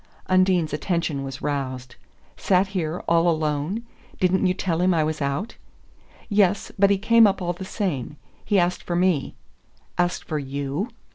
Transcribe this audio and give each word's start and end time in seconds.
Undine's 0.25 0.73
attention 0.73 1.23
was 1.23 1.43
roused. 1.43 1.95
"Sat 2.35 2.69
here 2.69 3.03
all 3.07 3.29
alone? 3.29 3.83
Didn't 4.19 4.47
you 4.47 4.53
tell 4.55 4.81
him 4.81 4.95
I 4.95 5.03
was 5.03 5.21
out?" 5.21 5.57
"Yes 6.27 6.71
but 6.79 6.89
he 6.89 6.97
came 6.97 7.27
up 7.27 7.39
all 7.39 7.53
the 7.53 7.65
same. 7.65 8.17
He 8.43 8.57
asked 8.57 8.81
for 8.81 8.95
me." 8.95 9.35
"Asked 9.99 10.23
for 10.23 10.39
YOU?" 10.39 10.89